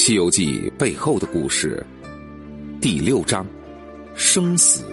[0.00, 1.84] 西游记》背后的故事，
[2.80, 3.44] 第六章：
[4.14, 4.84] 生死。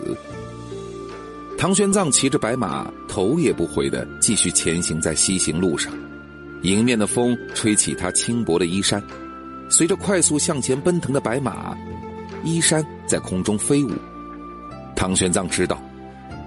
[1.59, 5.93] 唐玄奘骑着白马，头也不回的继续前行在西行路上。
[6.63, 9.01] 迎面的风吹起他轻薄的衣衫，
[9.69, 11.77] 随着快速向前奔腾的白马，
[12.43, 13.91] 衣衫在空中飞舞。
[14.95, 15.79] 唐玄奘知道，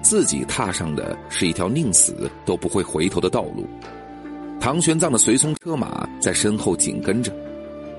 [0.03, 3.69] 自己踏上的是一条宁死都不会回头的道路。
[4.61, 7.33] 唐玄奘的随从车马在身后紧跟着。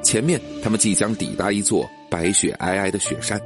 [0.10, 3.40] 前面，他们即将抵达一座白雪皑皑的雪山，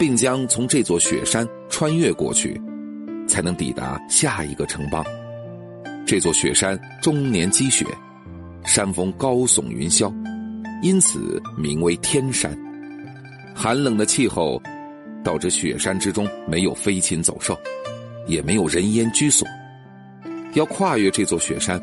[0.00, 2.60] 并将从这座雪山穿越过去，
[3.28, 5.04] 才能抵达下一个城邦。
[6.04, 7.86] 这座雪山终年积雪，
[8.64, 10.12] 山峰高耸云霄，
[10.82, 12.52] 因此名为天山。
[13.54, 14.60] 寒冷的气候
[15.22, 17.56] 导致雪山之中没有飞禽走兽，
[18.26, 19.46] 也没有人烟居所。
[20.54, 21.80] 要跨越这座雪山，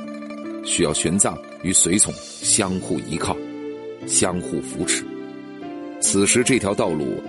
[0.65, 3.33] 需要玄奘与随从相互依靠。
[4.07, 5.05] 相互扶持。
[5.99, 7.21] 此时，这条道路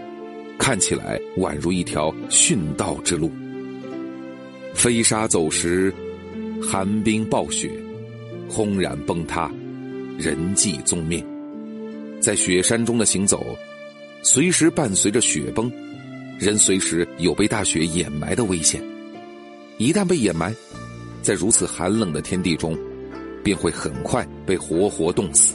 [0.59, 3.31] 看起来宛如一条殉道之路。
[4.75, 5.93] 飞沙走石，
[6.63, 7.71] 寒冰暴雪，
[8.49, 9.51] 轰然崩塌，
[10.17, 11.25] 人迹踪灭。
[12.21, 13.45] 在雪山中的行走，
[14.23, 15.71] 随时伴随着雪崩，
[16.39, 18.83] 人随时有被大雪掩埋的危险。
[19.79, 20.55] 一旦被掩埋，
[21.23, 22.79] 在如此寒冷的天地中，
[23.43, 25.55] 便会很快被活活冻死。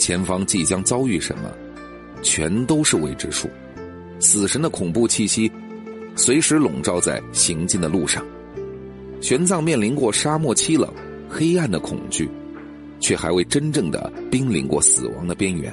[0.00, 1.52] 前方即将遭遇什么，
[2.22, 3.50] 全都是未知数。
[4.18, 5.52] 死神的恐怖气息，
[6.16, 8.24] 随时笼罩在行进的路上。
[9.20, 10.90] 玄奘面临过沙漠凄冷、
[11.28, 12.26] 黑暗的恐惧，
[12.98, 15.70] 却还未真正的濒临过死亡的边缘。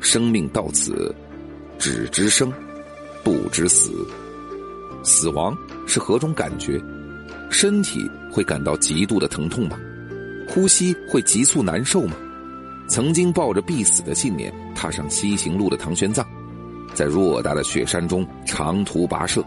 [0.00, 1.14] 生命到此，
[1.78, 2.52] 只知生，
[3.24, 3.90] 不知死。
[5.02, 6.78] 死亡是何种感觉？
[7.50, 9.78] 身体会感到极度的疼痛吗？
[10.46, 12.16] 呼吸会急促难受吗？
[12.88, 16.24] 曾经抱着必死的信念踏上西行路的唐玄奘，
[16.94, 19.44] 在偌大的雪山中长途跋涉，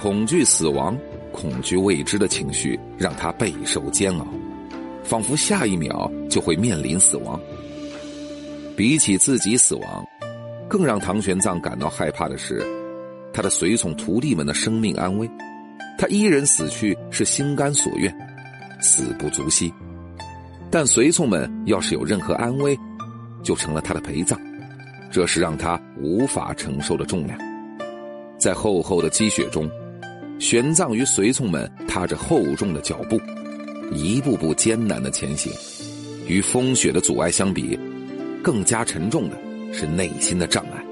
[0.00, 0.96] 恐惧死亡、
[1.32, 4.26] 恐惧未知的情绪让他备受煎熬，
[5.02, 7.40] 仿佛下一秒就会面临死亡。
[8.76, 10.06] 比起自己死亡，
[10.68, 12.64] 更让唐玄奘感到害怕的是，
[13.32, 15.28] 他的随从徒弟们的生命安危。
[15.98, 18.14] 他一人死去是心甘所愿，
[18.80, 19.72] 死不足惜。
[20.70, 22.78] 但随从们要是有任何安危，
[23.42, 24.38] 就成了他的陪葬，
[25.10, 27.38] 这是让他无法承受的重量。
[28.38, 29.68] 在厚厚的积雪中，
[30.38, 33.18] 玄奘与随从们踏着厚重的脚步，
[33.92, 35.52] 一步步艰难的前行。
[36.26, 37.78] 与风雪的阻碍相比，
[38.42, 39.38] 更加沉重的
[39.72, 40.84] 是内心的障碍。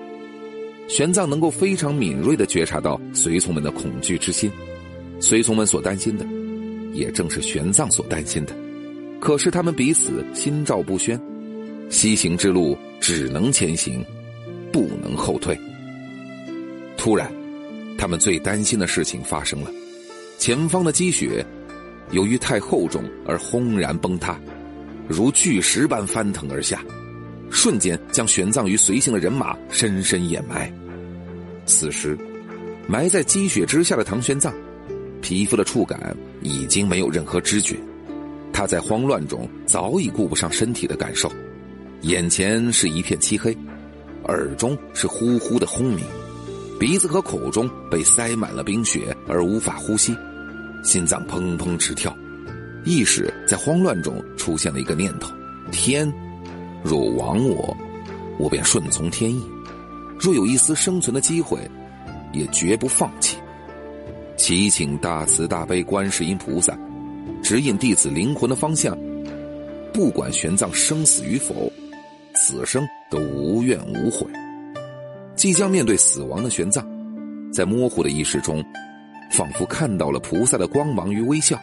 [0.89, 4.51] 玄奘能够非常敏锐的觉察到随从们的恐惧之心，
[5.21, 6.25] 随从们所担心的，
[6.95, 8.57] 也正是玄奘所担心的。
[9.21, 11.21] 可是他们彼此心照不宣，
[11.89, 14.05] 西行之路只能前行，
[14.73, 15.59] 不能后退。
[16.97, 17.31] 突然，
[17.97, 19.71] 他们最担心的事情发生了：
[20.39, 21.45] 前方的积雪
[22.11, 24.39] 由于太厚重而轰然崩塌，
[25.09, 26.85] 如巨石般翻腾而下，
[27.51, 30.73] 瞬间将玄奘与随行的人马深深掩埋。
[31.65, 32.17] 此时，
[32.87, 34.53] 埋在积雪之下的唐玄奘，
[35.21, 37.77] 皮肤的触感已经没有任何知觉。
[38.57, 41.31] 他在慌乱中早已顾不上身体的感受，
[42.01, 43.55] 眼前是一片漆黑，
[44.29, 46.03] 耳中是呼呼的轰鸣，
[46.81, 50.17] 鼻子和口中被塞满了冰雪而无法呼吸，
[50.83, 52.17] 心脏砰砰直跳，
[52.87, 55.31] 意识在慌乱中出现了一个念头：
[55.71, 56.11] 天，
[56.83, 57.77] 若亡我，
[58.39, 59.43] 我便顺从天意；
[60.19, 61.61] 若有一丝生存的机会，
[62.33, 63.37] 也绝不放弃。
[64.39, 66.75] 祈请大慈大悲观世音菩萨。
[67.49, 68.99] 指引弟子灵魂的方向，
[69.93, 71.73] 不管玄奘生死与否，
[72.35, 74.27] 此生都无怨无悔。
[75.37, 76.85] 即将面对死亡的玄奘，
[77.53, 78.61] 在模糊的意识中，
[79.31, 81.57] 仿佛看到了菩萨的光芒与微笑。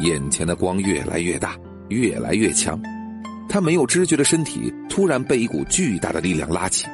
[0.00, 1.56] 眼前的光越来越大，
[1.88, 2.78] 越来越强，
[3.48, 6.86] 他没有知觉的身体突然被一股巨大的力量拉起。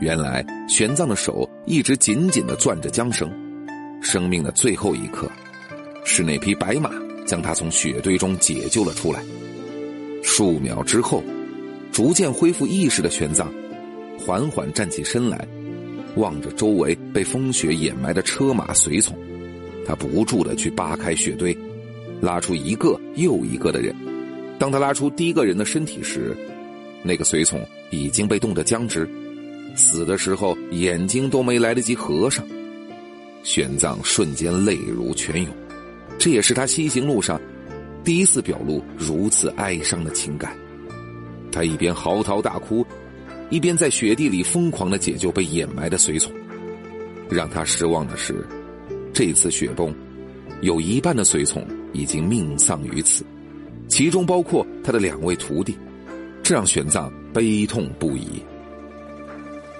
[0.00, 3.30] 原来玄奘的手一直紧紧的攥着缰绳，
[4.00, 5.30] 生命的最后一刻，
[6.06, 6.90] 是那匹白马。
[7.30, 9.22] 将他从雪堆中解救了出来。
[10.20, 11.22] 数秒之后，
[11.92, 13.46] 逐渐恢复意识的玄奘，
[14.18, 15.46] 缓缓站起身来，
[16.16, 19.16] 望着周围被风雪掩埋的车马随从，
[19.86, 21.56] 他不住的去扒开雪堆，
[22.20, 23.94] 拉出一个又一个的人。
[24.58, 26.36] 当他拉出第一个人的身体时，
[27.04, 29.08] 那个随从已经被冻得僵直，
[29.76, 32.44] 死的时候眼睛都没来得及合上。
[33.44, 35.54] 玄奘瞬间泪如泉涌。
[36.20, 37.40] 这也是他西行路上
[38.04, 40.54] 第一次表露如此哀伤的情感。
[41.50, 42.84] 他一边嚎啕大哭，
[43.48, 46.30] 一边在雪地里疯狂的解救被掩埋的随从。
[47.30, 48.46] 让他失望的是，
[49.14, 49.94] 这次雪崩，
[50.60, 53.24] 有一半的随从已经命丧于此，
[53.88, 55.74] 其中包括他的两位徒弟，
[56.42, 58.42] 这让玄奘悲痛不已。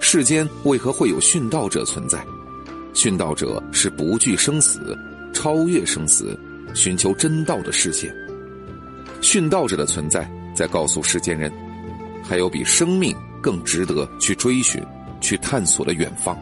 [0.01, 2.25] 世间为何会有殉道者存在？
[2.95, 4.97] 殉道者是不惧生死、
[5.43, 6.39] 超越生死、
[6.75, 8.15] 寻求真道的视线。
[9.23, 11.51] 殉道者的存在，在告诉世间人，
[12.23, 14.83] 还有比生命更值得去追寻、
[15.19, 16.37] 去探索的远方。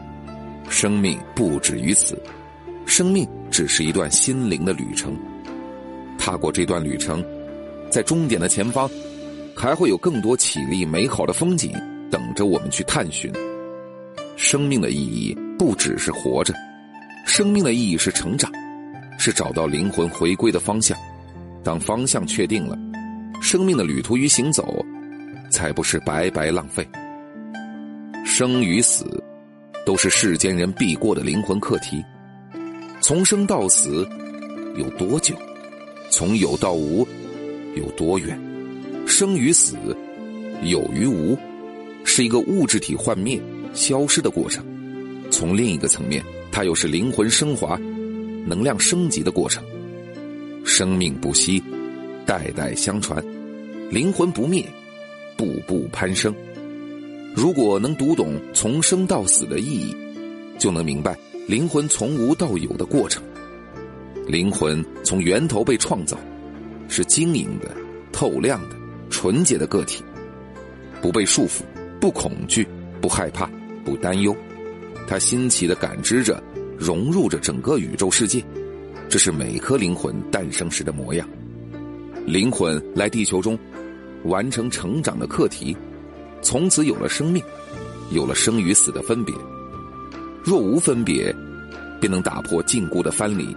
[0.67, 2.21] 生命不止于此，
[2.85, 5.15] 生命只是一段心灵的旅程。
[6.17, 7.23] 踏过这段旅程，
[7.89, 8.89] 在终点的前方，
[9.55, 11.71] 还会有更多绮丽美好的风景
[12.11, 13.31] 等着我们去探寻。
[14.35, 16.53] 生命的意义不只是活着，
[17.25, 18.51] 生命的意义是成长，
[19.19, 20.97] 是找到灵魂回归的方向。
[21.63, 22.75] 当方向确定了，
[23.41, 24.83] 生命的旅途与行走，
[25.51, 26.87] 才不是白白浪费。
[28.25, 29.21] 生与死，
[29.85, 32.01] 都是世间人必过的灵魂课题。
[33.01, 34.07] 从生到死，
[34.77, 35.35] 有多久？
[36.09, 37.05] 从有到无，
[37.75, 38.39] 有多远？
[39.05, 39.75] 生与死，
[40.63, 41.37] 有与无，
[42.05, 43.41] 是一个物质体幻灭、
[43.73, 44.65] 消失的过程。
[45.29, 47.77] 从另一个层面，它又是灵魂升华、
[48.45, 49.63] 能量升级的过程。
[50.63, 51.63] 生命不息，
[52.25, 53.19] 代代相传；
[53.89, 54.65] 灵魂不灭，
[55.35, 56.33] 步步攀升。
[57.35, 59.95] 如果能读懂从生到死的意义，
[60.57, 63.23] 就能明白灵魂从无到有的过程。
[64.27, 66.17] 灵魂从源头被创造，
[66.87, 67.71] 是晶莹的、
[68.11, 68.75] 透亮的、
[69.09, 70.03] 纯洁的个体，
[71.01, 71.61] 不被束缚，
[71.99, 72.67] 不恐惧，
[73.01, 73.49] 不害怕，
[73.83, 74.35] 不担忧。
[75.07, 76.43] 他新奇的感知着，
[76.79, 78.43] 融入着整个宇宙世界。
[79.09, 81.27] 这是每颗灵魂诞生时的模样。
[82.25, 83.57] 灵魂来地球中，
[84.23, 85.75] 完成成长的课题，
[86.41, 87.43] 从此有了生命，
[88.11, 89.33] 有了生与死的分别。
[90.43, 91.35] 若无分别，
[91.99, 93.55] 便能打破禁锢的藩篱，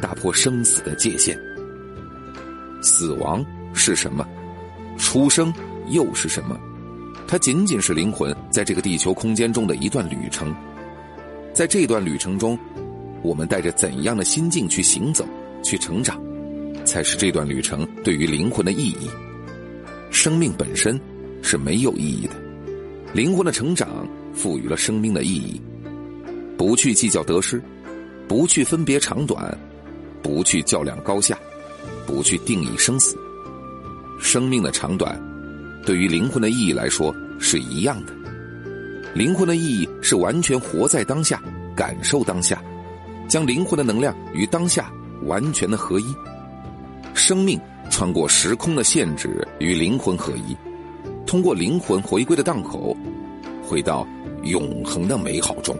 [0.00, 1.38] 打破生死的界限。
[2.82, 3.44] 死亡
[3.74, 4.26] 是什么？
[4.98, 5.52] 出生
[5.88, 6.60] 又是什么？
[7.26, 10.54] 它仅仅是灵魂在这个地球空间中的一段旅程。
[11.52, 12.58] 在这段旅程中。
[13.24, 15.24] 我们带着怎样的心境去行走、
[15.62, 16.20] 去成长，
[16.84, 19.08] 才是这段旅程对于灵魂的意义。
[20.10, 21.00] 生命本身
[21.40, 22.32] 是没有意义的，
[23.14, 24.04] 灵魂的成长
[24.34, 25.62] 赋予了生命的意义。
[26.58, 27.62] 不去计较得失，
[28.26, 29.56] 不去分别长短，
[30.20, 31.38] 不去较量高下，
[32.04, 33.16] 不去定义生死。
[34.18, 35.16] 生命的长短，
[35.86, 38.12] 对于灵魂的意义来说是一样的。
[39.14, 41.42] 灵魂的意义是完全活在当下，
[41.76, 42.62] 感受当下。
[43.28, 44.90] 将灵魂的能量与当下
[45.24, 46.14] 完全的合一，
[47.14, 47.60] 生命
[47.90, 50.56] 穿过时空的限制与灵魂合一，
[51.26, 52.96] 通过灵魂回归的档口，
[53.62, 54.06] 回到
[54.44, 55.76] 永恒的美好中。